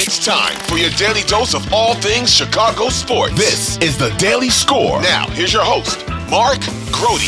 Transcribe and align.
It's 0.00 0.24
time 0.24 0.54
for 0.68 0.76
your 0.76 0.90
daily 0.90 1.22
dose 1.22 1.54
of 1.54 1.72
all 1.72 1.92
things 1.94 2.32
Chicago 2.32 2.88
sports. 2.88 3.34
This 3.34 3.78
is 3.78 3.98
the 3.98 4.10
Daily 4.10 4.48
Score. 4.48 5.02
Now, 5.02 5.28
here's 5.30 5.52
your 5.52 5.64
host, 5.64 6.06
Mark 6.30 6.60
Grote. 6.92 7.18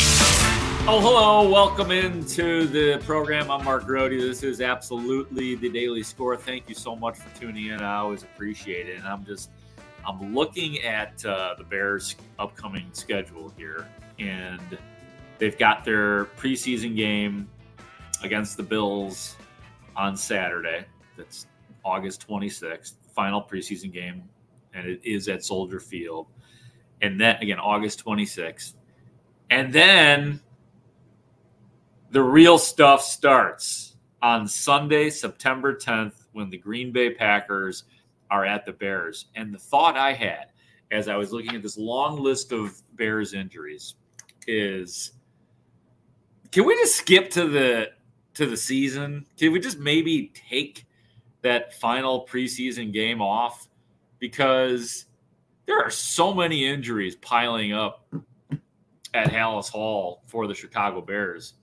Oh, 0.87 1.01
hello. 1.01 1.49
Welcome 1.51 1.91
into 1.91 2.67
the 2.67 2.97
program. 2.99 3.51
I'm 3.51 3.65
Mark 3.65 3.85
Grote. 3.85 4.11
This 4.11 4.41
is 4.41 4.61
absolutely 4.61 5.55
the 5.55 5.67
Daily 5.67 6.01
Score. 6.01 6.37
Thank 6.37 6.69
you 6.69 6.73
so 6.73 6.95
much 6.95 7.17
for 7.17 7.37
tuning 7.37 7.65
in. 7.65 7.81
I 7.81 7.97
always 7.97 8.23
appreciate 8.23 8.87
it. 8.87 8.99
And 8.99 9.05
I'm 9.05 9.25
just, 9.25 9.49
I'm 10.07 10.33
looking 10.33 10.79
at 10.79 11.25
uh, 11.25 11.55
the 11.57 11.65
Bears' 11.65 12.15
upcoming 12.39 12.87
schedule 12.93 13.51
here, 13.57 13.85
and 14.17 14.77
they've 15.39 15.57
got 15.57 15.83
their 15.83 16.23
preseason 16.37 16.95
game 16.95 17.49
against 18.23 18.55
the 18.55 18.63
Bills 18.63 19.35
on 19.97 20.15
Saturday. 20.15 20.85
That's 21.17 21.47
August 21.83 22.27
26th, 22.27 22.93
final 23.13 23.41
preseason 23.41 23.91
game, 23.91 24.23
and 24.73 24.87
it 24.87 25.01
is 25.03 25.27
at 25.27 25.43
Soldier 25.43 25.79
Field. 25.79 26.27
And 27.01 27.19
then 27.19 27.37
again, 27.37 27.59
August 27.59 28.03
26th. 28.05 28.73
And 29.49 29.73
then 29.73 30.39
the 32.11 32.21
real 32.21 32.57
stuff 32.57 33.01
starts 33.01 33.95
on 34.21 34.47
Sunday, 34.47 35.09
September 35.09 35.75
10th, 35.75 36.25
when 36.33 36.49
the 36.49 36.57
Green 36.57 36.91
Bay 36.91 37.13
Packers 37.13 37.85
are 38.29 38.45
at 38.45 38.65
the 38.65 38.71
Bears. 38.71 39.25
And 39.35 39.53
the 39.53 39.57
thought 39.57 39.97
I 39.97 40.13
had 40.13 40.51
as 40.91 41.07
I 41.07 41.15
was 41.15 41.31
looking 41.31 41.55
at 41.55 41.61
this 41.61 41.77
long 41.77 42.19
list 42.19 42.51
of 42.51 42.81
Bears 42.95 43.33
injuries 43.33 43.95
is 44.47 45.13
can 46.51 46.65
we 46.65 46.75
just 46.75 46.95
skip 46.95 47.29
to 47.31 47.47
the 47.47 47.91
to 48.33 48.45
the 48.45 48.57
season? 48.57 49.25
Can 49.37 49.51
we 49.51 49.59
just 49.59 49.79
maybe 49.79 50.33
take 50.49 50.85
that 51.41 51.73
final 51.79 52.27
preseason 52.27 52.93
game 52.93 53.21
off 53.21 53.67
because 54.19 55.05
there 55.65 55.79
are 55.81 55.89
so 55.89 56.33
many 56.33 56.65
injuries 56.65 57.15
piling 57.17 57.73
up 57.73 58.05
at 59.13 59.27
Halas 59.27 59.69
Hall 59.69 60.23
for 60.27 60.47
the 60.47 60.53
Chicago 60.53 61.01
Bears. 61.01 61.53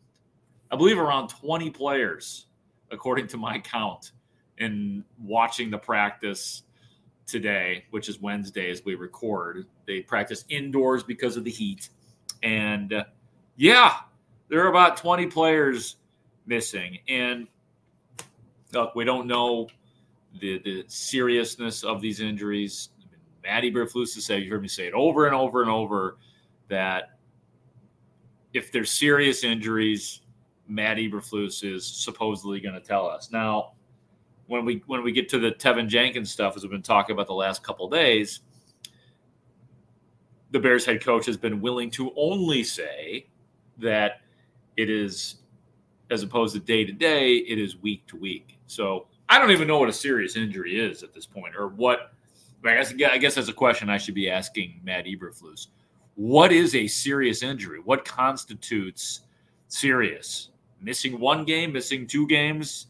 I 0.70 0.76
believe 0.76 0.98
around 0.98 1.28
20 1.28 1.70
players, 1.70 2.46
according 2.90 3.26
to 3.28 3.36
my 3.36 3.58
count, 3.58 4.12
in 4.58 5.04
watching 5.22 5.70
the 5.70 5.78
practice 5.78 6.64
today, 7.26 7.84
which 7.90 8.08
is 8.08 8.20
Wednesday 8.20 8.70
as 8.70 8.84
we 8.84 8.94
record. 8.94 9.66
They 9.86 10.00
practice 10.00 10.44
indoors 10.48 11.02
because 11.02 11.36
of 11.36 11.44
the 11.44 11.50
heat. 11.50 11.90
And 12.42 12.92
uh, 12.92 13.04
yeah, 13.56 13.94
there 14.48 14.64
are 14.64 14.68
about 14.68 14.96
20 14.96 15.26
players 15.26 15.96
missing. 16.46 16.98
And 17.08 17.46
look, 18.72 18.94
we 18.94 19.04
don't 19.04 19.26
know 19.26 19.68
the 20.40 20.58
the 20.60 20.84
seriousness 20.88 21.84
of 21.84 22.00
these 22.00 22.20
injuries. 22.20 22.90
Matt 23.42 23.62
Eberflus 23.62 24.14
has 24.14 24.26
said, 24.26 24.42
you 24.42 24.50
heard 24.50 24.62
me 24.62 24.68
say 24.68 24.86
it 24.86 24.94
over 24.94 25.26
and 25.26 25.34
over 25.34 25.62
and 25.62 25.70
over, 25.70 26.18
that 26.68 27.18
if 28.52 28.72
there's 28.72 28.90
serious 28.90 29.44
injuries, 29.44 30.20
Matt 30.66 30.98
Eberflus 30.98 31.64
is 31.64 31.86
supposedly 31.86 32.60
going 32.60 32.74
to 32.74 32.80
tell 32.80 33.06
us. 33.06 33.30
Now, 33.30 33.72
when 34.46 34.64
we 34.64 34.82
when 34.86 35.02
we 35.02 35.12
get 35.12 35.28
to 35.30 35.38
the 35.38 35.52
Teven 35.52 35.88
Jenkins 35.88 36.30
stuff, 36.30 36.56
as 36.56 36.62
we've 36.62 36.70
been 36.70 36.82
talking 36.82 37.14
about 37.14 37.26
the 37.26 37.34
last 37.34 37.62
couple 37.62 37.88
days, 37.88 38.40
the 40.50 40.58
Bears 40.58 40.84
head 40.84 41.02
coach 41.02 41.26
has 41.26 41.36
been 41.36 41.60
willing 41.60 41.90
to 41.92 42.12
only 42.16 42.64
say 42.64 43.28
that 43.78 44.22
it 44.76 44.90
is 44.90 45.36
as 46.10 46.22
opposed 46.22 46.54
to 46.54 46.60
day 46.60 46.84
to 46.84 46.92
day, 46.92 47.34
it 47.34 47.58
is 47.58 47.76
week 47.78 48.06
to 48.06 48.16
week. 48.16 48.58
So 48.66 49.06
I 49.28 49.38
don't 49.38 49.50
even 49.50 49.68
know 49.68 49.78
what 49.78 49.88
a 49.88 49.92
serious 49.92 50.36
injury 50.36 50.80
is 50.80 51.02
at 51.02 51.12
this 51.12 51.26
point, 51.26 51.54
or 51.56 51.68
what. 51.68 52.12
I 52.64 52.74
guess, 52.74 52.92
I 52.92 53.18
guess 53.18 53.36
that's 53.36 53.48
a 53.48 53.52
question 53.52 53.88
I 53.88 53.98
should 53.98 54.16
be 54.16 54.28
asking 54.28 54.80
Matt 54.82 55.04
Eberflus. 55.04 55.68
What 56.16 56.50
is 56.50 56.74
a 56.74 56.88
serious 56.88 57.44
injury? 57.44 57.78
What 57.78 58.04
constitutes 58.04 59.20
serious? 59.68 60.48
Missing 60.80 61.20
one 61.20 61.44
game, 61.44 61.72
missing 61.72 62.04
two 62.04 62.26
games, 62.26 62.88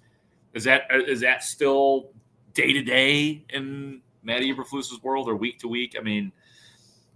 is 0.55 0.65
that 0.65 0.85
is 0.91 1.21
that 1.21 1.43
still 1.43 2.11
day 2.55 2.73
to 2.73 2.83
day 2.83 3.45
in 3.51 4.01
Matt 4.23 4.41
Eberflus's 4.41 5.03
world 5.03 5.29
or 5.29 5.37
week 5.37 5.59
to 5.59 5.69
week? 5.69 5.97
I 5.99 6.03
mean, 6.03 6.33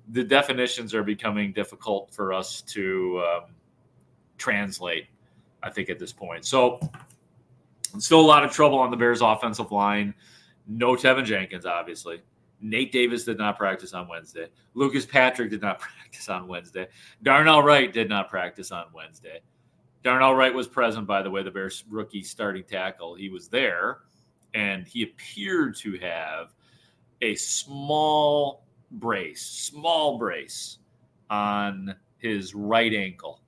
the 0.08 0.22
definitions 0.22 0.94
are 0.94 1.02
becoming 1.02 1.52
difficult 1.52 2.12
for 2.12 2.32
us 2.34 2.60
to 2.62 3.22
um, 3.26 3.50
translate. 4.36 5.06
I 5.62 5.70
think 5.70 5.90
at 5.90 5.98
this 5.98 6.12
point. 6.12 6.44
So 6.44 6.80
still 7.98 8.20
a 8.20 8.22
lot 8.22 8.44
of 8.44 8.52
trouble 8.52 8.78
on 8.78 8.90
the 8.90 8.96
Bears 8.96 9.20
offensive 9.20 9.72
line. 9.72 10.14
No 10.66 10.94
Teven 10.94 11.24
Jenkins, 11.24 11.66
obviously. 11.66 12.22
Nate 12.60 12.92
Davis 12.92 13.24
did 13.24 13.38
not 13.38 13.58
practice 13.58 13.92
on 13.92 14.08
Wednesday. 14.08 14.46
Lucas 14.74 15.04
Patrick 15.04 15.50
did 15.50 15.60
not 15.60 15.80
practice 15.80 16.28
on 16.28 16.46
Wednesday. 16.46 16.86
Darnell 17.22 17.62
Wright 17.62 17.92
did 17.92 18.08
not 18.08 18.30
practice 18.30 18.70
on 18.70 18.86
Wednesday. 18.94 19.40
Darnell 20.02 20.34
Wright 20.34 20.54
was 20.54 20.66
present, 20.66 21.06
by 21.06 21.22
the 21.22 21.30
way, 21.30 21.42
the 21.42 21.50
Bears 21.50 21.84
rookie 21.88 22.22
starting 22.22 22.64
tackle. 22.64 23.14
He 23.14 23.28
was 23.28 23.48
there, 23.48 23.98
and 24.54 24.86
he 24.86 25.02
appeared 25.02 25.76
to 25.76 25.98
have 25.98 26.54
a 27.20 27.34
small 27.36 28.64
brace, 28.92 29.42
small 29.42 30.18
brace 30.18 30.78
on 31.30 31.94
his 32.18 32.54
right 32.54 32.92
ankle. 32.92 33.41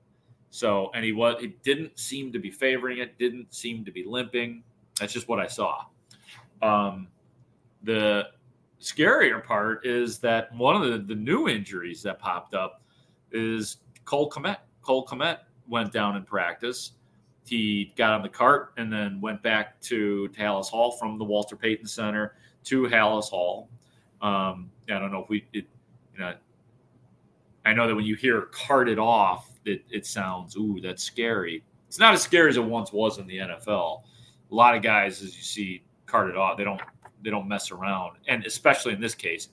So, 0.55 0.93
and 0.95 1.05
he 1.05 1.11
was, 1.11 1.43
it 1.43 1.65
didn't 1.65 1.99
seem 1.99 2.33
to 2.33 2.39
be 2.39 2.49
favoring 2.49 2.99
it, 2.99 3.19
didn't 3.19 3.53
seem 3.53 3.85
to 3.87 3.91
be 3.91 4.05
limping. 4.07 4.63
That's 5.01 5.13
just 5.13 5.27
what 5.27 5.41
I 5.41 5.49
saw. 5.49 5.87
Um, 6.63 7.09
the 7.83 8.29
scarier 8.81 9.45
part 9.45 9.85
is 9.85 10.21
that 10.21 10.55
one 10.55 10.81
of 10.81 10.89
the, 10.89 10.99
the 10.99 11.21
new 11.21 11.49
injuries 11.49 12.05
that 12.05 12.21
popped 12.21 12.55
up 12.55 12.83
is 13.33 13.79
Cole 14.05 14.31
Kmet. 14.31 14.59
Cole 14.81 15.05
Kmet 15.05 15.39
went 15.67 15.91
down 15.91 16.15
in 16.15 16.23
practice. 16.23 16.93
He 17.45 17.93
got 17.97 18.13
on 18.13 18.23
the 18.23 18.29
cart 18.29 18.75
and 18.77 18.93
then 18.93 19.21
went 19.21 19.43
back 19.43 19.81
to, 19.81 20.29
to 20.29 20.41
Halas 20.41 20.69
Hall 20.69 20.93
from 20.93 21.19
the 21.19 21.25
Walter 21.25 21.57
Payton 21.57 21.89
Center 21.89 22.37
to 22.67 22.85
Halas 22.85 23.29
Hall. 23.29 23.69
Um, 24.23 24.71
I 24.89 25.01
don't 25.01 25.11
know 25.11 25.25
if 25.25 25.29
we, 25.29 25.49
it, 25.53 25.67
you 26.13 26.21
know, 26.21 26.33
I 27.65 27.73
know 27.73 27.89
that 27.89 27.97
when 27.97 28.05
you 28.05 28.15
hear 28.15 28.43
carted 28.53 29.01
off, 29.01 29.51
it, 29.65 29.85
it 29.91 30.07
sounds, 30.07 30.57
ooh, 30.57 30.79
that's 30.83 31.03
scary. 31.03 31.65
It's 31.89 31.99
not 31.99 32.15
as 32.15 32.23
scary 32.23 32.51
as 32.51 32.57
it 32.57 32.65
once 32.65 32.93
was 32.93 33.19
in 33.19 33.27
the 33.27 33.39
NFL. 33.39 34.03
A 34.51 34.55
lot 34.55 34.77
of 34.77 34.83
guys, 34.83 35.23
as 35.23 35.37
you 35.37 35.43
see, 35.43 35.85
carted 36.07 36.37
off. 36.37 36.57
They 36.57 36.65
don't 36.65 36.81
they 37.23 37.31
don't 37.31 37.49
mess 37.49 37.71
around, 37.71 38.19
and 38.29 38.45
especially 38.45 38.93
in 38.93 39.01
this 39.01 39.15
case, 39.15 39.49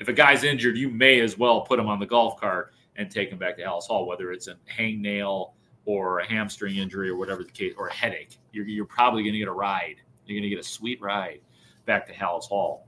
if 0.00 0.08
a 0.08 0.12
guy's 0.12 0.44
injured, 0.44 0.76
you 0.78 0.88
may 0.88 1.20
as 1.20 1.36
well 1.36 1.60
put 1.60 1.78
him 1.78 1.88
on 1.88 2.00
the 2.00 2.06
golf 2.06 2.40
cart 2.40 2.72
and 2.96 3.10
take 3.10 3.30
him 3.30 3.38
back 3.38 3.56
to 3.56 3.62
Halas 3.62 3.86
Hall, 3.86 4.06
whether 4.06 4.32
it's 4.32 4.48
a 4.48 4.56
hangnail 4.74 5.52
or 5.84 6.20
a 6.20 6.26
hamstring 6.26 6.76
injury 6.76 7.08
or 7.08 7.16
whatever 7.16 7.44
the 7.44 7.50
case, 7.50 7.74
or 7.76 7.88
a 7.88 7.92
headache. 7.92 8.38
You're, 8.52 8.66
you're 8.66 8.86
probably 8.86 9.22
going 9.22 9.34
to 9.34 9.38
get 9.38 9.48
a 9.48 9.52
ride. 9.52 9.96
You're 10.26 10.36
going 10.40 10.42
to 10.42 10.48
get 10.48 10.58
a 10.58 10.68
sweet 10.68 11.00
ride 11.00 11.40
back 11.84 12.06
to 12.06 12.12
Halas 12.12 12.44
Hall. 12.44 12.86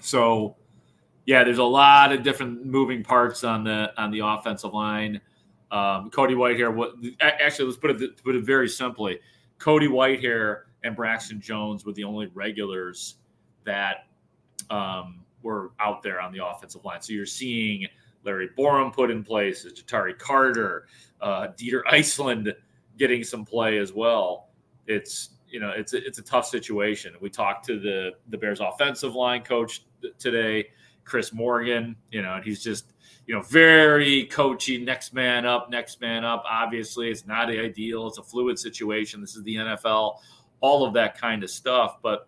So, 0.00 0.56
yeah, 1.26 1.42
there's 1.44 1.58
a 1.58 1.64
lot 1.64 2.12
of 2.12 2.22
different 2.22 2.64
moving 2.64 3.02
parts 3.02 3.44
on 3.44 3.64
the 3.64 3.92
on 3.96 4.10
the 4.10 4.20
offensive 4.20 4.72
line. 4.72 5.20
Um, 5.70 6.10
Cody 6.10 6.34
Whitehair. 6.34 6.74
What 6.74 6.94
actually? 7.20 7.66
Let's 7.66 7.78
put 7.78 7.90
it 7.90 8.22
put 8.22 8.34
it 8.34 8.44
very 8.44 8.68
simply. 8.68 9.20
Cody 9.58 9.88
Whitehair 9.88 10.62
and 10.82 10.96
Braxton 10.96 11.40
Jones 11.40 11.84
were 11.84 11.92
the 11.92 12.04
only 12.04 12.26
regulars 12.34 13.16
that 13.64 14.06
um, 14.70 15.22
were 15.42 15.72
out 15.78 16.02
there 16.02 16.20
on 16.20 16.32
the 16.32 16.44
offensive 16.44 16.84
line. 16.84 17.00
So 17.02 17.12
you're 17.12 17.26
seeing 17.26 17.86
Larry 18.24 18.48
Borom 18.58 18.92
put 18.92 19.10
in 19.10 19.22
place, 19.22 19.64
Ja'Tyre 19.64 20.18
Carter, 20.18 20.86
uh, 21.20 21.48
Dieter 21.56 21.82
Eiselen 21.84 22.52
getting 22.98 23.24
some 23.24 23.44
play 23.44 23.78
as 23.78 23.92
well. 23.92 24.48
It's 24.86 25.30
you 25.48 25.60
know 25.60 25.70
it's 25.70 25.92
a, 25.94 26.04
it's 26.06 26.18
a 26.18 26.22
tough 26.22 26.46
situation. 26.46 27.14
We 27.20 27.30
talked 27.30 27.66
to 27.66 27.78
the 27.78 28.12
the 28.28 28.38
Bears 28.38 28.60
offensive 28.60 29.14
line 29.14 29.42
coach 29.42 29.84
today, 30.18 30.68
Chris 31.04 31.32
Morgan. 31.32 31.96
You 32.10 32.22
know, 32.22 32.34
and 32.34 32.44
he's 32.44 32.62
just 32.62 32.92
you 33.30 33.36
know, 33.36 33.42
very 33.42 34.24
coachy, 34.24 34.76
next 34.76 35.14
man 35.14 35.46
up, 35.46 35.70
next 35.70 36.00
man 36.00 36.24
up. 36.24 36.42
Obviously, 36.50 37.10
it's 37.10 37.28
not 37.28 37.48
ideal. 37.48 38.08
It's 38.08 38.18
a 38.18 38.24
fluid 38.24 38.58
situation. 38.58 39.20
This 39.20 39.36
is 39.36 39.44
the 39.44 39.54
NFL, 39.54 40.16
all 40.60 40.84
of 40.84 40.94
that 40.94 41.16
kind 41.16 41.44
of 41.44 41.50
stuff. 41.50 41.98
But 42.02 42.26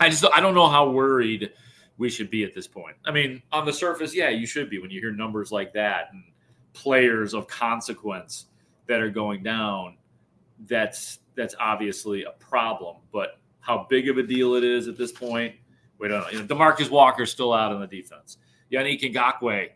I 0.00 0.08
just 0.08 0.24
I 0.34 0.40
don't 0.40 0.54
know 0.54 0.66
how 0.66 0.88
worried 0.88 1.52
we 1.98 2.08
should 2.08 2.30
be 2.30 2.42
at 2.42 2.54
this 2.54 2.66
point. 2.66 2.96
I 3.04 3.10
mean, 3.10 3.42
on 3.52 3.66
the 3.66 3.72
surface, 3.72 4.14
yeah, 4.14 4.30
you 4.30 4.46
should 4.46 4.70
be 4.70 4.78
when 4.78 4.90
you 4.90 4.98
hear 4.98 5.12
numbers 5.12 5.52
like 5.52 5.74
that 5.74 6.08
and 6.10 6.24
players 6.72 7.34
of 7.34 7.46
consequence 7.46 8.46
that 8.86 9.02
are 9.02 9.10
going 9.10 9.42
down. 9.42 9.98
That's 10.60 11.18
that's 11.34 11.54
obviously 11.60 12.24
a 12.24 12.30
problem. 12.30 12.96
But 13.12 13.38
how 13.60 13.86
big 13.90 14.08
of 14.08 14.16
a 14.16 14.22
deal 14.22 14.54
it 14.54 14.64
is 14.64 14.88
at 14.88 14.96
this 14.96 15.12
point, 15.12 15.54
we 15.98 16.08
don't 16.08 16.22
know. 16.22 16.30
You 16.30 16.38
know, 16.38 16.46
DeMarcus 16.46 16.88
Walker's 16.88 17.30
still 17.30 17.52
out 17.52 17.72
on 17.72 17.80
the 17.82 17.86
defense. 17.86 18.38
Yannick 18.72 19.02
Ngakoue 19.02 19.68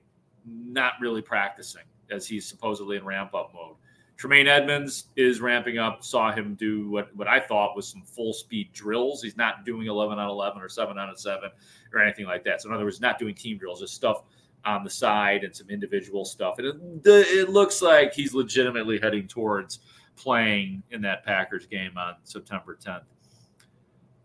not 0.47 0.95
really 1.01 1.23
practicing 1.23 1.83
as 2.11 2.27
he's 2.27 2.47
supposedly 2.47 2.97
in 2.97 3.05
ramp 3.05 3.35
up 3.35 3.53
mode. 3.55 3.77
Tremaine 4.17 4.49
Edmunds 4.49 5.05
is 5.17 5.41
ramping 5.41 5.79
up. 5.79 6.05
Saw 6.05 6.31
him 6.31 6.55
do 6.55 6.91
what, 6.91 7.15
what 7.17 7.27
I 7.27 7.41
thought 7.41 7.75
was 7.75 7.89
some 7.89 8.03
full 8.03 8.35
speed 8.35 8.71
drills. 8.75 9.23
He's 9.23 9.37
not 9.37 9.65
doing 9.65 9.87
11 9.87 10.19
on 10.19 10.29
11 10.29 10.61
or 10.61 10.69
7 10.69 10.99
on 10.99 11.17
7 11.17 11.51
or 11.95 12.01
anything 12.03 12.27
like 12.27 12.45
that. 12.45 12.61
So, 12.61 12.69
in 12.69 12.75
other 12.75 12.85
words, 12.85 13.01
not 13.01 13.19
doing 13.19 13.35
team 13.35 13.57
drills, 13.57 13.81
just 13.81 13.95
stuff 13.95 14.25
on 14.67 14.85
the 14.85 14.91
side 14.91 15.43
and 15.43 15.57
some 15.57 15.71
individual 15.71 16.27
stuff. 16.27 16.59
And 16.59 16.67
it, 16.67 17.07
it 17.07 17.49
looks 17.49 17.81
like 17.81 18.13
he's 18.13 18.35
legitimately 18.35 18.99
heading 19.01 19.27
towards 19.27 19.79
playing 20.17 20.83
in 20.91 21.01
that 21.01 21.25
Packers 21.25 21.65
game 21.65 21.97
on 21.97 22.17
September 22.25 22.77
10th. 22.77 23.05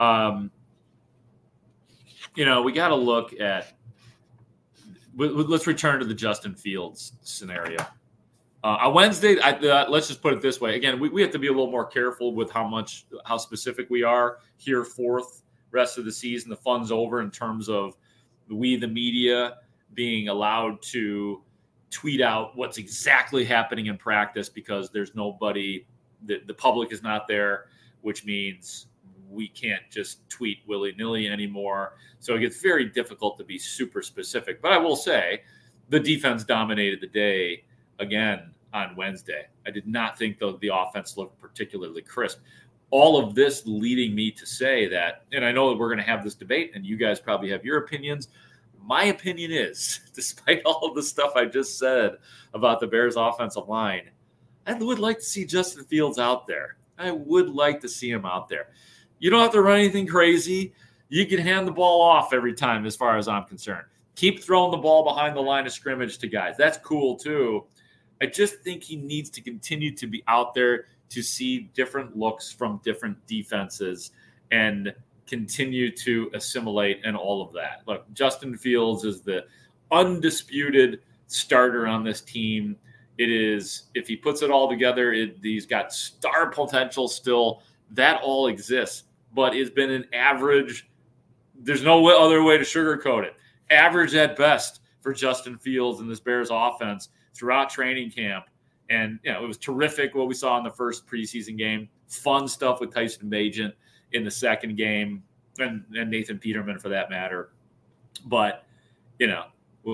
Um, 0.05 0.51
you 2.35 2.43
know, 2.43 2.61
we 2.61 2.73
got 2.73 2.89
to 2.89 2.95
look 2.95 3.39
at. 3.39 3.74
Let's 5.17 5.67
return 5.67 5.99
to 5.99 6.05
the 6.05 6.13
Justin 6.13 6.55
Fields 6.55 7.13
scenario. 7.21 7.79
Uh, 8.63 8.77
on 8.81 8.93
Wednesday, 8.95 9.39
I, 9.39 9.51
uh, 9.51 9.85
let's 9.89 10.07
just 10.07 10.21
put 10.21 10.33
it 10.33 10.41
this 10.41 10.59
way. 10.59 10.75
Again, 10.75 10.99
we, 10.99 11.07
we 11.09 11.21
have 11.21 11.31
to 11.31 11.39
be 11.39 11.47
a 11.47 11.51
little 11.51 11.69
more 11.69 11.85
careful 11.85 12.33
with 12.33 12.49
how 12.49 12.67
much, 12.67 13.05
how 13.23 13.37
specific 13.37 13.89
we 13.91 14.01
are 14.01 14.39
here. 14.57 14.83
Fourth 14.83 15.43
rest 15.71 15.97
of 15.97 16.05
the 16.05 16.11
season, 16.11 16.49
the 16.49 16.55
fun's 16.55 16.91
over 16.91 17.21
in 17.21 17.29
terms 17.29 17.69
of 17.69 17.95
we, 18.49 18.75
the 18.75 18.87
media, 18.87 19.57
being 19.93 20.29
allowed 20.29 20.81
to 20.81 21.43
tweet 21.91 22.21
out 22.21 22.57
what's 22.57 22.77
exactly 22.77 23.45
happening 23.45 23.85
in 23.85 23.97
practice 23.97 24.49
because 24.49 24.89
there's 24.89 25.13
nobody, 25.13 25.85
the, 26.25 26.41
the 26.47 26.53
public 26.53 26.91
is 26.91 27.03
not 27.03 27.27
there, 27.27 27.67
which 28.01 28.25
means 28.25 28.87
we 29.29 29.47
can't 29.47 29.83
just 29.89 30.27
tweet 30.29 30.59
willy 30.67 30.93
nilly 30.97 31.27
anymore. 31.27 31.97
So 32.19 32.35
it 32.35 32.39
gets 32.39 32.61
very 32.61 32.85
difficult 32.85 33.37
to 33.37 33.43
be 33.43 33.57
super 33.57 34.01
specific. 34.01 34.61
But 34.61 34.71
I 34.71 34.77
will 34.77 34.95
say 34.95 35.43
the 35.89 35.99
defense 35.99 36.43
dominated 36.43 37.01
the 37.01 37.07
day 37.07 37.65
again 37.99 38.51
on 38.73 38.95
Wednesday. 38.95 39.45
I 39.65 39.71
did 39.71 39.87
not 39.87 40.17
think 40.17 40.39
the, 40.39 40.57
the 40.59 40.71
offense 40.73 41.17
looked 41.17 41.39
particularly 41.39 42.01
crisp. 42.01 42.39
All 42.91 43.17
of 43.17 43.35
this 43.35 43.63
leading 43.65 44.13
me 44.13 44.31
to 44.31 44.45
say 44.45 44.87
that, 44.89 45.25
and 45.31 45.43
I 45.43 45.51
know 45.51 45.69
that 45.69 45.77
we're 45.77 45.87
going 45.87 45.97
to 45.97 46.03
have 46.03 46.23
this 46.23 46.35
debate, 46.35 46.71
and 46.75 46.85
you 46.85 46.97
guys 46.97 47.19
probably 47.19 47.49
have 47.49 47.65
your 47.65 47.77
opinions. 47.77 48.27
My 48.83 49.05
opinion 49.05 49.51
is, 49.51 50.01
despite 50.13 50.61
all 50.65 50.87
of 50.87 50.95
the 50.95 51.03
stuff 51.03 51.33
I 51.35 51.45
just 51.45 51.79
said 51.79 52.17
about 52.53 52.79
the 52.79 52.87
Bears' 52.87 53.15
offensive 53.15 53.67
line, 53.67 54.09
I 54.67 54.73
would 54.73 54.99
like 54.99 55.19
to 55.19 55.25
see 55.25 55.45
Justin 55.45 55.83
Fields 55.85 56.19
out 56.19 56.47
there. 56.47 56.77
I 56.97 57.11
would 57.11 57.49
like 57.49 57.81
to 57.81 57.89
see 57.89 58.09
him 58.09 58.25
out 58.25 58.49
there. 58.49 58.69
You 59.19 59.29
don't 59.29 59.41
have 59.41 59.51
to 59.51 59.61
run 59.61 59.79
anything 59.79 60.07
crazy. 60.07 60.73
You 61.09 61.25
can 61.25 61.39
hand 61.39 61.67
the 61.67 61.71
ball 61.71 62.01
off 62.01 62.33
every 62.33 62.53
time, 62.53 62.85
as 62.85 62.95
far 62.95 63.17
as 63.17 63.27
I'm 63.27 63.45
concerned. 63.45 63.85
Keep 64.15 64.43
throwing 64.43 64.71
the 64.71 64.77
ball 64.77 65.03
behind 65.03 65.35
the 65.35 65.41
line 65.41 65.65
of 65.65 65.73
scrimmage 65.73 66.17
to 66.19 66.27
guys. 66.27 66.55
That's 66.57 66.77
cool 66.79 67.15
too. 67.15 67.65
I 68.21 68.27
just 68.27 68.61
think 68.61 68.83
he 68.83 68.95
needs 68.95 69.29
to 69.31 69.41
continue 69.41 69.93
to 69.95 70.07
be 70.07 70.23
out 70.27 70.53
there 70.53 70.85
to 71.09 71.21
see 71.21 71.69
different 71.73 72.17
looks 72.17 72.51
from 72.51 72.79
different 72.83 73.17
defenses 73.27 74.11
and 74.51 74.93
continue 75.27 75.91
to 75.91 76.29
assimilate 76.33 77.01
and 77.03 77.15
all 77.17 77.41
of 77.41 77.51
that. 77.53 77.81
Look, 77.87 78.11
Justin 78.13 78.57
Fields 78.57 79.03
is 79.03 79.21
the 79.21 79.45
undisputed 79.91 81.01
starter 81.27 81.87
on 81.87 82.03
this 82.03 82.21
team. 82.21 82.77
It 83.17 83.29
is, 83.29 83.83
if 83.95 84.07
he 84.07 84.15
puts 84.15 84.41
it 84.41 84.51
all 84.51 84.69
together, 84.69 85.13
it, 85.13 85.37
he's 85.41 85.65
got 85.65 85.93
star 85.93 86.49
potential 86.49 87.07
still. 87.07 87.63
That 87.91 88.21
all 88.21 88.47
exists, 88.47 89.03
but 89.33 89.55
it's 89.55 89.69
been 89.69 89.91
an 89.91 90.05
average. 90.13 90.89
There's 91.57 91.83
no 91.83 92.07
other 92.07 92.43
way 92.43 92.57
to 92.57 92.63
sugarcoat 92.63 93.23
it. 93.23 93.35
Average 93.69 94.15
at 94.15 94.35
best 94.35 94.81
for 95.01 95.13
Justin 95.13 95.57
Fields 95.57 95.99
and 95.99 96.09
this 96.09 96.19
Bears 96.19 96.49
offense 96.51 97.09
throughout 97.33 97.69
training 97.69 98.11
camp. 98.11 98.45
And 98.89 99.19
you 99.23 99.31
know, 99.31 99.43
it 99.43 99.47
was 99.47 99.57
terrific 99.57 100.15
what 100.15 100.27
we 100.27 100.33
saw 100.33 100.57
in 100.57 100.63
the 100.63 100.71
first 100.71 101.07
preseason 101.07 101.57
game. 101.57 101.89
Fun 102.07 102.47
stuff 102.47 102.79
with 102.79 102.93
Tyson 102.93 103.29
Bagent 103.29 103.73
in 104.11 104.23
the 104.23 104.31
second 104.31 104.77
game, 104.77 105.23
and, 105.59 105.83
and 105.95 106.09
Nathan 106.09 106.37
Peterman 106.37 106.79
for 106.79 106.89
that 106.89 107.09
matter. 107.09 107.49
But 108.25 108.65
you 109.19 109.27
know, 109.27 109.45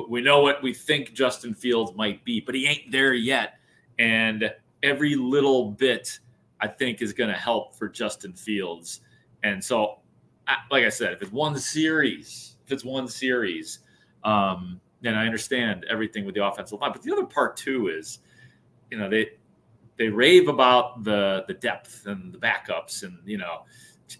we 0.10 0.22
know 0.22 0.42
what 0.42 0.64
we 0.64 0.74
think 0.74 1.14
Justin 1.14 1.54
Fields 1.54 1.94
might 1.96 2.24
be, 2.24 2.40
but 2.40 2.56
he 2.56 2.68
ain't 2.68 2.92
there 2.92 3.14
yet. 3.14 3.56
And 4.00 4.54
every 4.84 5.16
little 5.16 5.72
bit, 5.72 6.20
I 6.62 6.68
think, 6.68 7.02
is 7.02 7.14
going 7.14 7.30
to 7.30 7.36
help 7.36 7.76
for 7.76 7.90
Justin 7.90 8.34
Fields. 8.34 9.02
And 9.44 9.64
so, 9.64 10.00
like 10.70 10.86
I 10.86 10.90
said, 10.90 11.14
if 11.14 11.22
it's 11.22 11.32
one 11.32 11.58
series, 11.58 12.56
if 12.66 12.72
it's 12.72 12.86
one 12.86 13.08
series, 13.08 13.80
um, 14.24 14.80
and 15.04 15.18
I 15.18 15.26
understand 15.26 15.86
everything 15.90 16.26
with 16.26 16.36
the 16.36 16.46
offensive 16.46 16.80
line, 16.80 16.92
but 16.92 17.02
the 17.02 17.12
other 17.12 17.26
part 17.26 17.58
too 17.58 17.88
is, 17.88 18.20
you 18.92 18.98
know, 18.98 19.10
they 19.10 19.32
they 19.98 20.10
rave 20.10 20.48
about 20.48 21.04
the 21.04 21.44
the 21.48 21.54
depth 21.56 22.06
and 22.06 22.34
the 22.34 22.38
backups, 22.38 23.04
and 23.04 23.18
you 23.26 23.38
know, 23.38 23.66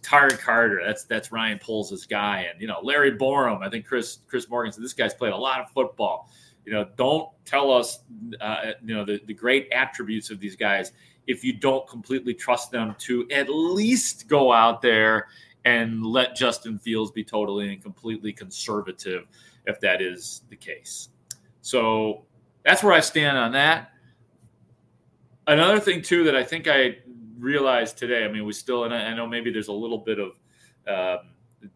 Tyrod 0.02 0.40
Carter, 0.40 0.82
that's 0.86 1.04
that's 1.04 1.32
Ryan 1.32 1.60
Poles' 1.60 2.06
guy, 2.06 2.48
and 2.52 2.60
you 2.60 2.68
know, 2.68 2.80
Larry 2.82 3.12
Borom. 3.12 3.66
I 3.66 3.70
think 3.70 3.86
Chris 3.86 4.20
Chris 4.28 4.50
Morgan 4.50 4.72
said 4.72 4.84
this 4.84 4.94
guy's 4.94 5.14
played 5.14 5.34
a 5.34 5.38
lot 5.38 5.60
of 5.60 5.70
football. 5.72 6.30
You 6.66 6.74
know, 6.74 6.88
don't 6.96 7.30
tell 7.44 7.72
us, 7.72 8.04
uh, 8.40 8.74
you 8.86 8.96
know, 8.96 9.04
the, 9.04 9.20
the 9.26 9.34
great 9.34 9.68
attributes 9.72 10.30
of 10.30 10.40
these 10.40 10.56
guys 10.56 10.92
if 11.28 11.44
you 11.44 11.54
don't 11.54 11.88
completely 11.88 12.34
trust 12.34 12.72
them 12.72 12.96
to 13.00 13.28
at 13.32 13.48
least 13.50 14.28
go 14.28 14.52
out 14.52 14.82
there 14.82 15.28
and 15.66 16.06
let 16.06 16.36
Justin 16.36 16.78
Fields 16.78 17.12
be 17.12 17.24
totally 17.24 17.72
and 17.72 17.82
completely 17.82 18.34
conservative 18.34 19.28
if 19.68 19.80
that 19.80 20.02
is 20.02 20.42
the 20.50 20.56
case. 20.56 21.10
So 21.62 22.26
that's 22.66 22.84
where 22.84 22.94
I 22.94 23.00
stand 23.00 23.38
on 23.38 23.52
that. 23.54 23.92
Another 25.48 25.80
thing 25.80 26.02
too 26.02 26.24
that 26.24 26.36
I 26.36 26.44
think 26.44 26.68
I 26.68 26.98
realized 27.38 27.98
today. 27.98 28.24
I 28.26 28.28
mean, 28.28 28.46
we 28.46 28.54
still, 28.54 28.86
and 28.86 28.94
I, 28.94 29.14
know 29.14 29.28
maybe 29.28 29.52
there's 29.52 29.68
a 29.68 29.74
little 29.74 29.98
bit 29.98 30.20
of 30.20 30.32
um, 30.88 31.30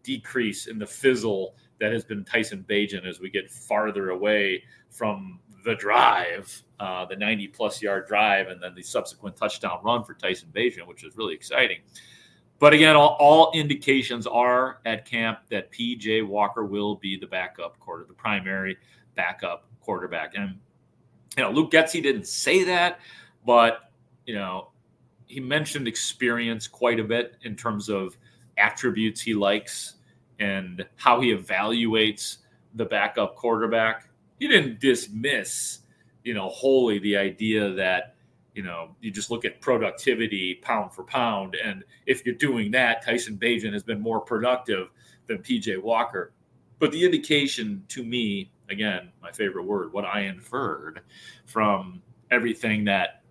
decrease 0.03 0.67
in 0.67 0.79
the 0.79 0.85
fizzle 0.85 1.55
that 1.79 1.91
has 1.91 2.03
been 2.03 2.23
Tyson 2.23 2.65
Bagent 2.67 3.05
as 3.05 3.19
we 3.19 3.29
get 3.29 3.51
farther 3.51 4.11
away 4.11 4.63
from 4.89 5.39
the 5.65 5.75
drive, 5.75 6.63
uh, 6.79 7.05
the 7.05 7.15
90 7.15 7.47
plus 7.49 7.81
yard 7.81 8.07
drive, 8.07 8.47
and 8.47 8.61
then 8.61 8.73
the 8.73 8.83
subsequent 8.83 9.35
touchdown 9.35 9.79
run 9.83 10.03
for 10.03 10.13
Tyson 10.13 10.47
Bagent, 10.55 10.87
which 10.87 11.03
is 11.03 11.17
really 11.17 11.33
exciting. 11.33 11.79
But 12.59 12.73
again, 12.73 12.95
all, 12.95 13.17
all, 13.19 13.51
indications 13.53 14.25
are 14.25 14.79
at 14.85 15.05
camp 15.05 15.39
that 15.49 15.71
PJ 15.73 16.25
Walker 16.25 16.63
will 16.63 16.95
be 16.95 17.17
the 17.17 17.27
backup 17.27 17.77
quarter, 17.79 18.05
the 18.05 18.13
primary 18.13 18.77
backup 19.15 19.67
quarterback. 19.81 20.35
And 20.35 20.57
you 21.35 21.43
know, 21.43 21.51
Luke 21.51 21.71
Getsy 21.71 22.01
didn't 22.01 22.27
say 22.27 22.63
that, 22.63 22.99
but 23.45 23.91
you 24.25 24.35
know, 24.35 24.69
he 25.25 25.39
mentioned 25.39 25.87
experience 25.87 26.67
quite 26.67 26.99
a 26.99 27.03
bit 27.03 27.35
in 27.41 27.55
terms 27.55 27.89
of 27.89 28.15
attributes 28.57 29.19
he 29.19 29.33
likes 29.33 29.95
and 30.39 30.85
how 30.95 31.19
he 31.19 31.33
evaluates 31.33 32.37
the 32.75 32.85
backup 32.85 33.35
quarterback. 33.35 34.07
He 34.39 34.47
didn't 34.47 34.79
dismiss, 34.79 35.79
you 36.23 36.33
know, 36.33 36.49
wholly 36.49 36.99
the 36.99 37.17
idea 37.17 37.71
that 37.73 38.15
you 38.55 38.63
know, 38.63 38.95
you 39.01 39.11
just 39.11 39.29
look 39.29 39.43
at 39.43 39.59
productivity 39.59 40.55
pound 40.55 40.93
for 40.93 41.03
pound. 41.03 41.55
And 41.55 41.83
if 42.05 42.25
you're 42.25 42.35
doing 42.35 42.71
that, 42.71 43.05
Tyson 43.05 43.37
Bagent 43.37 43.73
has 43.73 43.83
been 43.83 43.99
more 43.99 44.21
productive 44.21 44.87
than 45.27 45.39
PJ 45.39 45.81
Walker. 45.81 46.31
But 46.79 46.93
the 46.93 47.03
indication 47.03 47.83
to 47.89 48.03
me, 48.03 48.51
again, 48.69 49.11
my 49.21 49.31
favorite 49.31 49.65
word, 49.65 49.91
what 49.91 50.05
I 50.05 50.21
inferred 50.21 51.01
from 51.45 52.01
everything 52.31 52.85
that 52.85 53.21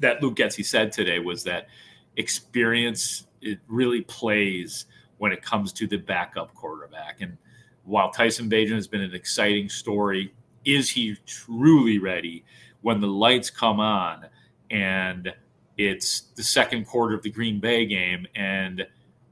that 0.00 0.22
Luke 0.22 0.36
Getsy 0.36 0.64
said 0.64 0.92
today 0.92 1.18
was 1.18 1.42
that 1.44 1.68
experience 2.16 3.26
it 3.40 3.58
really 3.68 4.02
plays 4.02 4.84
when 5.16 5.32
it 5.32 5.42
comes 5.42 5.72
to 5.72 5.86
the 5.86 5.96
backup 5.96 6.54
quarterback. 6.54 7.20
And 7.20 7.38
while 7.88 8.10
Tyson 8.10 8.48
Bagent 8.48 8.74
has 8.74 8.86
been 8.86 9.00
an 9.00 9.14
exciting 9.14 9.68
story, 9.68 10.32
is 10.64 10.90
he 10.90 11.16
truly 11.26 11.98
ready? 11.98 12.44
when 12.82 13.00
the 13.00 13.06
lights 13.06 13.50
come 13.50 13.80
on 13.80 14.26
and 14.70 15.32
it's 15.76 16.22
the 16.36 16.42
second 16.42 16.86
quarter 16.86 17.14
of 17.14 17.22
the 17.22 17.30
Green 17.30 17.60
Bay 17.60 17.86
game 17.86 18.26
and 18.34 18.86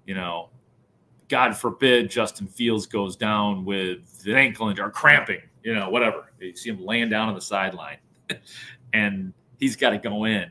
you 0.06 0.14
know 0.14 0.48
God 1.28 1.56
forbid 1.56 2.10
Justin 2.10 2.46
Fields 2.46 2.86
goes 2.86 3.16
down 3.16 3.64
with 3.64 4.22
an 4.26 4.34
ankle 4.34 4.68
injury 4.68 4.86
or 4.86 4.90
cramping, 4.90 5.40
you 5.64 5.74
know, 5.74 5.90
whatever. 5.90 6.30
You 6.38 6.54
see 6.54 6.70
him 6.70 6.84
laying 6.86 7.08
down 7.08 7.28
on 7.28 7.34
the 7.34 7.40
sideline 7.40 7.96
and 8.92 9.32
he's 9.58 9.74
got 9.74 9.90
to 9.90 9.98
go 9.98 10.24
in. 10.24 10.48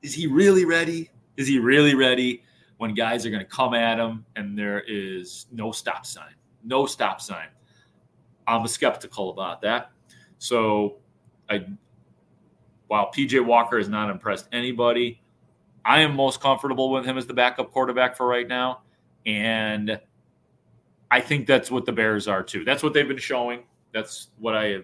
Is 0.00 0.14
he 0.14 0.26
really 0.26 0.64
ready? 0.64 1.10
Is 1.36 1.46
he 1.46 1.58
really 1.58 1.94
ready 1.94 2.42
when 2.78 2.94
guys 2.94 3.26
are 3.26 3.30
going 3.30 3.44
to 3.44 3.50
come 3.50 3.74
at 3.74 3.98
him 3.98 4.24
and 4.34 4.58
there 4.58 4.82
is 4.88 5.44
no 5.52 5.72
stop 5.72 6.06
sign? 6.06 6.32
No 6.64 6.86
stop 6.86 7.20
sign. 7.20 7.48
I'm 8.46 8.66
skeptical 8.66 9.30
about 9.30 9.62
that. 9.62 9.90
So 10.38 10.96
I 11.48 11.66
while 12.88 13.10
PJ 13.14 13.44
Walker 13.44 13.76
has 13.78 13.88
not 13.88 14.10
impressed 14.10 14.48
anybody, 14.50 15.22
I 15.84 16.00
am 16.00 16.16
most 16.16 16.40
comfortable 16.40 16.90
with 16.90 17.04
him 17.04 17.18
as 17.18 17.26
the 17.26 17.34
backup 17.34 17.70
quarterback 17.70 18.16
for 18.16 18.26
right 18.26 18.48
now. 18.48 18.82
And 19.26 20.00
I 21.10 21.20
think 21.20 21.46
that's 21.46 21.70
what 21.70 21.86
the 21.86 21.92
Bears 21.92 22.26
are 22.28 22.42
too. 22.42 22.64
That's 22.64 22.82
what 22.82 22.94
they've 22.94 23.06
been 23.06 23.18
showing. 23.18 23.64
That's 23.92 24.28
what 24.38 24.56
I 24.56 24.78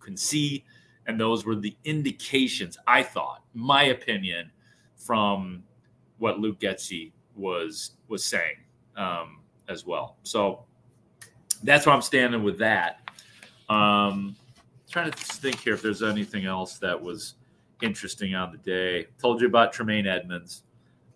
can 0.00 0.16
see. 0.16 0.64
And 1.06 1.20
those 1.20 1.44
were 1.44 1.56
the 1.56 1.76
indications, 1.84 2.78
I 2.86 3.02
thought, 3.02 3.42
my 3.54 3.84
opinion, 3.84 4.50
from 4.96 5.64
what 6.18 6.38
Luke 6.38 6.60
Getsy 6.60 7.12
was 7.34 7.92
was 8.08 8.24
saying 8.24 8.56
um, 8.96 9.40
as 9.68 9.84
well. 9.84 10.16
So 10.22 10.64
that's 11.62 11.86
where 11.86 11.94
I'm 11.94 12.02
standing 12.02 12.42
with 12.42 12.58
that. 12.58 13.00
Um, 13.68 14.36
trying 14.90 15.10
to 15.10 15.16
think 15.16 15.60
here 15.60 15.74
if 15.74 15.82
there's 15.82 16.02
anything 16.02 16.44
else 16.44 16.78
that 16.78 17.00
was 17.00 17.34
interesting 17.80 18.34
on 18.34 18.52
the 18.52 18.58
day. 18.58 19.06
Told 19.18 19.40
you 19.40 19.46
about 19.46 19.72
Tremaine 19.72 20.06
Edmunds. 20.06 20.64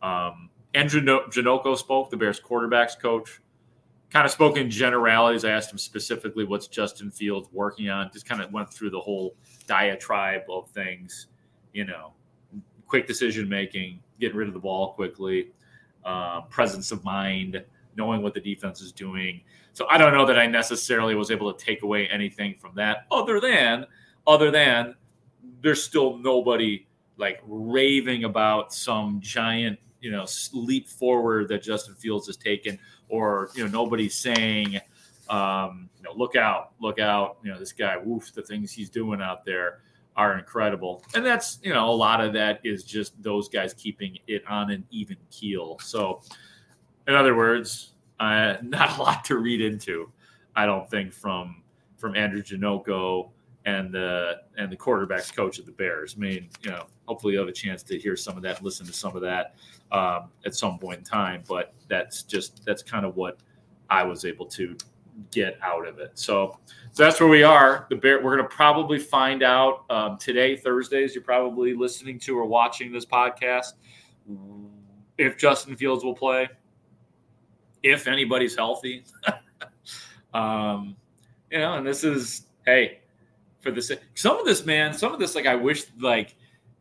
Um, 0.02 0.50
Andrew 0.74 1.00
Janocko 1.00 1.76
spoke, 1.76 2.10
the 2.10 2.16
Bears 2.16 2.40
quarterbacks 2.40 2.98
coach. 2.98 3.40
Kind 4.10 4.24
of 4.24 4.30
spoke 4.30 4.56
in 4.56 4.70
generalities. 4.70 5.44
I 5.44 5.50
asked 5.50 5.72
him 5.72 5.78
specifically 5.78 6.44
what's 6.44 6.68
Justin 6.68 7.10
Fields 7.10 7.48
working 7.52 7.88
on. 7.88 8.10
Just 8.12 8.26
kind 8.26 8.40
of 8.40 8.52
went 8.52 8.72
through 8.72 8.90
the 8.90 9.00
whole 9.00 9.34
diatribe 9.66 10.42
of 10.48 10.68
things, 10.70 11.26
you 11.72 11.84
know, 11.84 12.12
quick 12.86 13.06
decision 13.06 13.48
making, 13.48 14.00
getting 14.20 14.36
rid 14.36 14.48
of 14.48 14.54
the 14.54 14.60
ball 14.60 14.92
quickly, 14.92 15.50
uh, 16.04 16.42
presence 16.42 16.92
of 16.92 17.02
mind, 17.04 17.62
knowing 17.96 18.22
what 18.22 18.34
the 18.34 18.40
defense 18.40 18.80
is 18.80 18.92
doing. 18.92 19.40
So 19.72 19.86
I 19.88 19.98
don't 19.98 20.12
know 20.12 20.26
that 20.26 20.38
I 20.38 20.46
necessarily 20.46 21.14
was 21.14 21.30
able 21.30 21.52
to 21.52 21.64
take 21.64 21.82
away 21.82 22.08
anything 22.08 22.54
from 22.54 22.74
that, 22.76 23.06
other 23.10 23.40
than 23.40 23.86
other 24.26 24.50
than 24.50 24.94
there's 25.62 25.82
still 25.82 26.18
nobody 26.18 26.86
like 27.16 27.40
raving 27.46 28.24
about 28.24 28.72
some 28.72 29.20
giant 29.20 29.78
you 30.00 30.10
know 30.10 30.26
leap 30.52 30.88
forward 30.88 31.48
that 31.48 31.62
Justin 31.62 31.94
Fields 31.94 32.26
has 32.26 32.36
taken, 32.36 32.78
or 33.08 33.50
you 33.54 33.64
know 33.64 33.70
nobody's 33.70 34.14
saying, 34.14 34.80
um, 35.28 35.88
you 35.96 36.04
know, 36.04 36.12
look 36.14 36.36
out, 36.36 36.72
look 36.80 36.98
out, 36.98 37.38
you 37.42 37.50
know 37.52 37.58
this 37.58 37.72
guy, 37.72 37.96
woof, 37.96 38.32
the 38.32 38.42
things 38.42 38.72
he's 38.72 38.90
doing 38.90 39.20
out 39.20 39.44
there 39.44 39.80
are 40.16 40.38
incredible, 40.38 41.02
and 41.14 41.24
that's 41.24 41.58
you 41.62 41.72
know 41.72 41.88
a 41.88 41.92
lot 41.92 42.20
of 42.20 42.32
that 42.34 42.60
is 42.64 42.84
just 42.84 43.20
those 43.22 43.48
guys 43.48 43.74
keeping 43.74 44.16
it 44.26 44.46
on 44.48 44.70
an 44.70 44.84
even 44.90 45.16
keel. 45.30 45.78
So, 45.80 46.22
in 47.06 47.14
other 47.14 47.36
words, 47.36 47.92
uh, 48.20 48.56
not 48.62 48.98
a 48.98 49.02
lot 49.02 49.24
to 49.26 49.38
read 49.38 49.60
into, 49.60 50.10
I 50.54 50.66
don't 50.66 50.88
think 50.90 51.12
from 51.12 51.62
from 51.96 52.14
Andrew 52.14 52.42
Janocko 52.42 53.30
and 53.64 53.92
the 53.92 54.42
and 54.56 54.70
the 54.70 54.76
quarterbacks 54.76 55.34
coach 55.34 55.58
of 55.58 55.66
the 55.66 55.72
Bears. 55.72 56.14
I 56.16 56.20
mean, 56.20 56.48
you 56.62 56.70
know, 56.70 56.86
hopefully 57.06 57.34
you'll 57.34 57.42
have 57.42 57.48
a 57.48 57.52
chance 57.52 57.82
to 57.84 57.98
hear 57.98 58.16
some 58.16 58.36
of 58.36 58.42
that, 58.44 58.62
listen 58.62 58.86
to 58.86 58.92
some 58.92 59.16
of 59.16 59.22
that 59.22 59.54
um, 59.92 60.30
at 60.44 60.54
some 60.54 60.78
point 60.78 60.98
in 60.98 61.04
time. 61.04 61.42
But 61.46 61.74
that's 61.88 62.22
just 62.22 62.64
that's 62.64 62.82
kind 62.82 63.04
of 63.04 63.16
what 63.16 63.38
I 63.90 64.02
was 64.04 64.24
able 64.24 64.46
to 64.46 64.76
get 65.30 65.58
out 65.62 65.86
of 65.86 65.98
it. 65.98 66.12
So, 66.14 66.58
so 66.92 67.02
that's 67.02 67.20
where 67.20 67.28
we 67.28 67.42
are. 67.42 67.86
The 67.90 67.96
Bear. 67.96 68.22
We're 68.22 68.36
going 68.36 68.48
to 68.48 68.54
probably 68.54 68.98
find 68.98 69.42
out 69.42 69.84
um, 69.90 70.16
today, 70.18 70.56
Thursdays. 70.56 71.14
You're 71.14 71.24
probably 71.24 71.74
listening 71.74 72.18
to 72.20 72.38
or 72.38 72.46
watching 72.46 72.92
this 72.92 73.04
podcast. 73.04 73.72
If 75.18 75.36
Justin 75.36 75.76
Fields 75.76 76.04
will 76.04 76.14
play, 76.14 76.48
if 77.86 78.06
anybody's 78.08 78.56
healthy, 78.56 79.04
um, 80.34 80.96
you 81.50 81.58
know, 81.58 81.74
and 81.74 81.86
this 81.86 82.04
is 82.04 82.46
hey 82.64 82.98
for 83.60 83.70
this. 83.70 83.90
Some 84.14 84.38
of 84.38 84.44
this, 84.44 84.64
man, 84.66 84.92
some 84.92 85.12
of 85.12 85.18
this, 85.18 85.34
like 85.34 85.46
I 85.46 85.54
wish, 85.54 85.84
like 86.00 86.36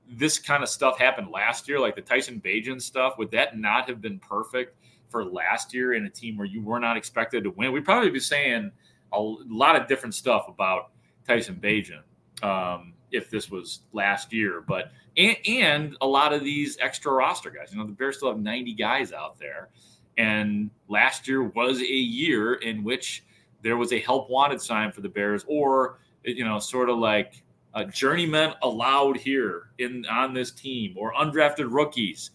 this 0.10 0.40
kind 0.40 0.64
of 0.64 0.70
stuff 0.70 0.98
happened 0.98 1.30
last 1.32 1.68
year, 1.68 1.80
like 1.80 1.96
the 1.96 2.02
Tyson 2.02 2.42
Bagent 2.44 2.82
stuff. 2.82 3.18
Would 3.18 3.32
that 3.32 3.58
not 3.58 3.88
have 3.88 4.02
been 4.02 4.20
perfect 4.20 4.78
for 5.10 5.24
last 5.24 5.74
year 5.74 5.94
in 5.94 6.06
a 6.06 6.10
team 6.10 6.38
where 6.38 6.48
you 6.48 6.62
were 6.62 6.80
not 6.80 6.98
expected 6.98 7.44
to 7.44 7.52
win? 7.52 7.72
We'd 7.72 7.86
probably 7.86 8.10
be 8.10 8.20
saying 8.20 8.72
a 9.14 9.22
lot 9.22 9.76
of 9.76 9.88
different 9.88 10.16
stuff 10.16 10.48
about 10.48 10.92
Tyson 11.28 11.60
Bagent 11.62 12.04
um, 12.44 12.94
if 13.12 13.30
this 13.30 13.50
was 13.50 13.82
last 13.94 14.34
year. 14.34 14.62
But 14.62 14.92
and, 15.18 15.38
and 15.48 15.98
a 16.02 16.08
lot 16.08 16.34
of 16.34 16.44
these 16.44 16.78
extra 16.80 17.12
roster 17.12 17.50
guys. 17.50 17.72
You 17.72 17.80
know, 17.80 17.86
the 17.86 17.94
Bears 17.94 18.18
still 18.18 18.30
have 18.30 18.40
90 18.40 18.74
guys 18.74 19.14
out 19.14 19.40
there. 19.40 19.70
And 20.18 20.70
last 20.88 21.28
year 21.28 21.44
was 21.44 21.80
a 21.80 21.86
year 21.86 22.56
in 22.56 22.84
which 22.84 23.24
there 23.62 23.78
was 23.78 23.92
a 23.92 24.00
help 24.00 24.30
wanted 24.30 24.62
sign 24.62 24.92
for 24.92 25.02
the 25.02 25.10
Bears, 25.10 25.44
or 25.48 26.00
you 26.24 26.46
know, 26.46 26.60
sort 26.60 26.90
of 26.90 26.98
like 26.98 27.44
uh, 27.74 27.84
journeymen 27.86 28.54
allowed 28.62 29.18
here 29.18 29.70
in 29.78 30.06
on 30.06 30.34
this 30.34 30.52
team 30.52 30.96
or 30.98 31.14
undrafted 31.14 31.72
rookies. 31.72 32.32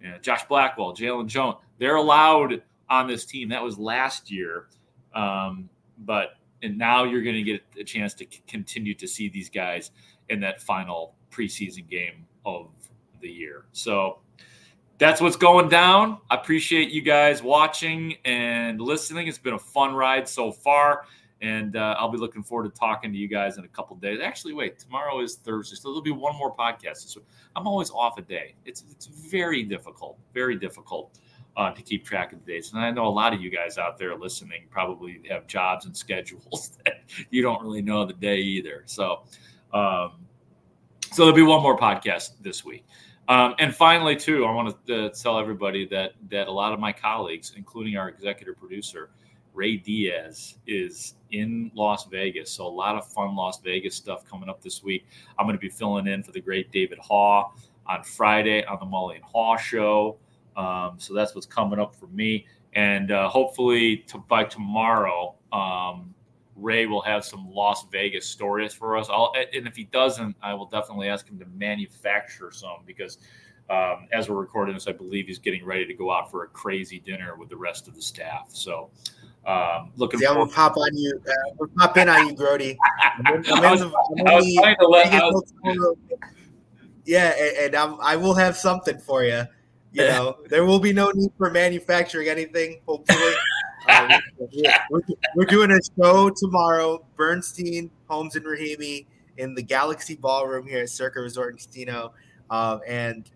You 0.00 0.10
know, 0.10 0.18
Josh 0.18 0.44
Blackwell, 0.44 0.94
Jaylon 0.94 1.26
Jones, 1.26 1.56
they're 1.78 1.96
allowed 1.96 2.62
on 2.90 3.08
this 3.08 3.24
team. 3.24 3.48
That 3.48 3.62
was 3.62 3.78
last 3.78 4.30
year, 4.30 4.66
um, 5.14 5.70
but 5.98 6.34
and 6.62 6.76
now 6.76 7.04
you're 7.04 7.22
going 7.22 7.36
to 7.36 7.42
get 7.42 7.62
a 7.78 7.84
chance 7.84 8.14
to 8.14 8.26
c- 8.30 8.42
continue 8.46 8.94
to 8.94 9.06
see 9.06 9.28
these 9.28 9.48
guys 9.48 9.90
in 10.28 10.40
that 10.40 10.60
final 10.60 11.14
preseason 11.30 11.88
game 11.88 12.26
of 12.44 12.68
the 13.20 13.28
year. 13.28 13.66
So 13.72 14.18
that's 14.98 15.20
what's 15.20 15.36
going 15.36 15.68
down. 15.68 16.18
I 16.30 16.36
appreciate 16.36 16.90
you 16.90 17.02
guys 17.02 17.42
watching 17.42 18.16
and 18.24 18.80
listening. 18.80 19.26
It's 19.26 19.38
been 19.38 19.54
a 19.54 19.58
fun 19.58 19.94
ride 19.94 20.28
so 20.28 20.52
far. 20.52 21.06
And 21.40 21.76
uh, 21.76 21.96
I'll 21.98 22.08
be 22.08 22.16
looking 22.16 22.42
forward 22.42 22.72
to 22.72 22.78
talking 22.78 23.12
to 23.12 23.18
you 23.18 23.28
guys 23.28 23.58
in 23.58 23.64
a 23.64 23.68
couple 23.68 23.96
days. 23.96 24.20
Actually, 24.22 24.54
wait, 24.54 24.78
tomorrow 24.78 25.20
is 25.20 25.34
Thursday, 25.34 25.76
so 25.76 25.88
there'll 25.88 26.00
be 26.00 26.10
one 26.10 26.34
more 26.36 26.54
podcast. 26.54 27.08
So 27.08 27.20
I'm 27.54 27.66
always 27.66 27.90
off 27.90 28.16
a 28.18 28.22
day. 28.22 28.54
It's 28.64 28.84
it's 28.90 29.06
very 29.06 29.62
difficult, 29.62 30.18
very 30.32 30.56
difficult 30.56 31.18
uh, 31.56 31.72
to 31.72 31.82
keep 31.82 32.04
track 32.04 32.32
of 32.32 32.44
the 32.44 32.52
dates. 32.52 32.72
And 32.72 32.80
I 32.80 32.90
know 32.90 33.06
a 33.06 33.08
lot 33.08 33.34
of 33.34 33.42
you 33.42 33.50
guys 33.50 33.78
out 33.78 33.98
there 33.98 34.16
listening 34.16 34.64
probably 34.70 35.20
have 35.28 35.46
jobs 35.46 35.86
and 35.86 35.96
schedules 36.04 36.78
that 36.84 37.02
you 37.30 37.42
don't 37.42 37.62
really 37.62 37.82
know 37.82 38.06
the 38.06 38.14
day 38.14 38.38
either. 38.38 38.82
So, 38.86 39.24
um, 39.72 40.12
so 41.12 41.24
there'll 41.24 41.32
be 41.32 41.42
one 41.42 41.62
more 41.62 41.76
podcast 41.76 42.30
this 42.40 42.64
week. 42.64 42.86
Um, 43.28 43.54
and 43.58 43.74
finally, 43.74 44.16
too, 44.16 44.44
I 44.44 44.52
want 44.52 44.86
to 44.86 45.06
uh, 45.06 45.08
tell 45.10 45.38
everybody 45.38 45.86
that 45.86 46.12
that 46.30 46.48
a 46.48 46.52
lot 46.52 46.72
of 46.72 46.80
my 46.80 46.92
colleagues, 46.92 47.52
including 47.56 47.96
our 47.96 48.08
executive 48.08 48.58
producer, 48.58 49.10
Ray 49.54 49.76
Diaz 49.76 50.56
is 50.66 51.14
in 51.30 51.70
Las 51.74 52.06
Vegas. 52.06 52.50
So 52.50 52.66
a 52.66 52.68
lot 52.68 52.96
of 52.96 53.06
fun 53.06 53.34
Las 53.34 53.60
Vegas 53.60 53.94
stuff 53.94 54.28
coming 54.28 54.48
up 54.48 54.60
this 54.60 54.82
week. 54.82 55.06
I'm 55.38 55.46
going 55.46 55.56
to 55.56 55.60
be 55.60 55.70
filling 55.70 56.06
in 56.06 56.22
for 56.22 56.32
the 56.32 56.40
great 56.40 56.70
David 56.70 56.98
Haugh 56.98 57.52
on 57.86 58.02
Friday 58.02 58.64
on 58.64 58.78
the 58.80 58.86
Mully 58.86 59.16
and 59.16 59.24
Haugh 59.24 59.58
show. 59.58 60.18
Um, 60.56 60.94
so 60.98 61.14
that's 61.14 61.34
what's 61.34 61.46
coming 61.46 61.78
up 61.78 61.94
for 61.94 62.06
me. 62.08 62.46
And 62.74 63.10
uh, 63.10 63.28
hopefully 63.28 63.98
to, 64.08 64.18
by 64.18 64.44
tomorrow, 64.44 65.34
um, 65.52 66.14
Ray 66.56 66.86
will 66.86 67.02
have 67.02 67.24
some 67.24 67.50
Las 67.50 67.86
Vegas 67.90 68.26
stories 68.26 68.72
for 68.72 68.96
us. 68.96 69.08
I'll, 69.10 69.32
and 69.54 69.66
if 69.66 69.76
he 69.76 69.84
doesn't, 69.84 70.36
I 70.42 70.54
will 70.54 70.66
definitely 70.66 71.08
ask 71.08 71.28
him 71.28 71.38
to 71.40 71.46
manufacture 71.46 72.50
some 72.52 72.78
because 72.86 73.18
um, 73.70 74.08
as 74.12 74.28
we're 74.28 74.36
recording 74.36 74.74
this, 74.74 74.86
I 74.86 74.92
believe 74.92 75.26
he's 75.26 75.38
getting 75.38 75.64
ready 75.64 75.86
to 75.86 75.94
go 75.94 76.12
out 76.12 76.30
for 76.30 76.44
a 76.44 76.48
crazy 76.48 77.00
dinner 77.00 77.36
with 77.36 77.48
the 77.48 77.56
rest 77.56 77.88
of 77.88 77.94
the 77.94 78.02
staff. 78.02 78.48
So 78.50 78.90
um, 79.46 79.90
looking 79.96 80.20
yeah, 80.20 80.32
we'll 80.32 80.46
pop 80.46 80.76
on 80.76 80.96
you. 80.96 81.20
Uh, 81.26 81.32
we'll 81.58 81.70
pop 81.76 81.96
in 81.96 82.08
on 82.08 82.28
you, 82.28 82.34
Grote. 82.34 82.60
yeah, 87.04 87.34
and, 87.38 87.56
and 87.58 87.76
I'm, 87.76 88.00
I 88.00 88.16
will 88.16 88.34
have 88.34 88.56
something 88.56 88.98
for 88.98 89.24
you. 89.24 89.44
You 89.92 90.04
know, 90.08 90.36
there 90.48 90.64
will 90.64 90.80
be 90.80 90.92
no 90.92 91.10
need 91.14 91.30
for 91.36 91.50
manufacturing 91.50 92.28
anything. 92.28 92.80
Hopefully, 92.86 93.32
we're, 94.90 95.00
we're, 95.36 95.44
doing 95.44 95.70
a 95.70 95.78
show 96.00 96.30
tomorrow. 96.30 97.04
Bernstein, 97.16 97.90
Holmes, 98.08 98.36
and 98.36 98.44
Rahimi 98.44 99.06
in 99.36 99.54
the 99.54 99.62
Galaxy 99.62 100.16
Ballroom 100.16 100.66
here 100.66 100.82
at 100.82 100.90
Circa 100.90 101.20
Resort 101.20 101.58
Encino. 101.58 102.12
Um, 102.50 102.80
and 102.86 103.30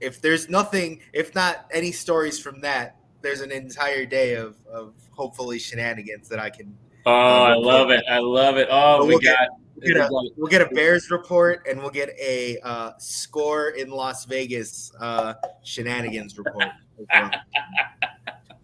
if 0.00 0.20
there's 0.20 0.48
nothing, 0.48 1.00
if 1.12 1.34
not 1.34 1.66
any 1.72 1.92
stories 1.92 2.38
from 2.38 2.60
that, 2.62 2.96
there's 3.20 3.40
an 3.40 3.52
entire 3.52 4.04
day 4.04 4.34
of, 4.34 4.56
of 4.70 4.94
hopefully 5.10 5.58
shenanigans 5.58 6.28
that 6.28 6.40
I 6.40 6.50
can. 6.50 6.76
Oh, 7.06 7.12
uh, 7.12 7.14
I 7.14 7.54
love 7.54 7.90
it! 7.90 8.04
I 8.08 8.18
love 8.18 8.56
it! 8.56 8.68
Oh, 8.70 9.04
we 9.04 9.14
we'll 9.14 9.18
got. 9.20 9.38
Get, 9.38 9.48
we'll, 9.76 9.94
get 9.94 9.96
a, 9.96 10.30
we'll 10.36 10.50
get 10.50 10.62
a 10.62 10.74
Bears 10.74 11.10
report 11.10 11.66
and 11.68 11.80
we'll 11.80 11.90
get 11.90 12.10
a 12.18 12.58
uh, 12.62 12.92
score 12.98 13.70
in 13.70 13.90
Las 13.90 14.24
Vegas 14.24 14.92
uh, 15.00 15.34
shenanigans 15.62 16.38
report. 16.38 16.68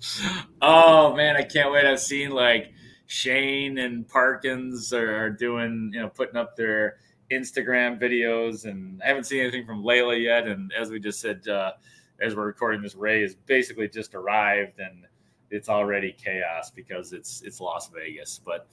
oh 0.62 1.14
man, 1.14 1.36
I 1.36 1.42
can't 1.42 1.72
wait! 1.72 1.84
I've 1.84 2.00
seen 2.00 2.30
like 2.30 2.72
Shane 3.06 3.78
and 3.78 4.06
Parkins 4.06 4.92
are 4.92 5.30
doing, 5.30 5.90
you 5.94 6.00
know, 6.00 6.08
putting 6.08 6.36
up 6.36 6.56
their 6.56 6.98
Instagram 7.32 8.00
videos, 8.00 8.64
and 8.64 9.00
I 9.02 9.08
haven't 9.08 9.24
seen 9.24 9.40
anything 9.40 9.66
from 9.66 9.84
Leila 9.84 10.16
yet. 10.16 10.46
And 10.46 10.72
as 10.78 10.90
we 10.90 11.00
just 11.00 11.20
said, 11.20 11.46
uh, 11.48 11.72
as 12.20 12.34
we're 12.34 12.46
recording 12.46 12.82
this, 12.82 12.94
Ray 12.94 13.22
has 13.22 13.34
basically 13.34 13.88
just 13.88 14.14
arrived, 14.14 14.78
and 14.78 15.06
it's 15.50 15.68
already 15.68 16.12
chaos 16.12 16.70
because 16.70 17.12
it's 17.12 17.42
it's 17.42 17.60
Las 17.60 17.90
Vegas. 17.94 18.40
But 18.44 18.68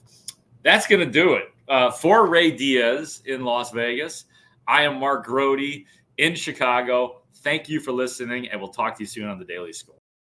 that's 0.62 0.86
to 0.86 1.06
do 1.06 1.34
it 1.34 1.44
uh, 1.68 1.90
for 1.90 2.28
Ray 2.28 2.50
Diaz 2.50 3.22
in 3.26 3.44
Las 3.44 3.72
Vegas. 3.72 4.24
I 4.68 4.82
am 4.82 4.98
Mark 4.98 5.24
Grote 5.24 5.84
in 6.18 6.34
Chicago. 6.34 7.22
Thank 7.36 7.68
you 7.68 7.80
for 7.80 7.92
listening, 7.92 8.48
and 8.48 8.60
we'll 8.60 8.70
talk 8.70 8.96
to 8.96 9.02
you 9.02 9.06
soon 9.06 9.28
on 9.28 9.38
the 9.38 9.44
Daily 9.44 9.72
Score. 9.72 9.96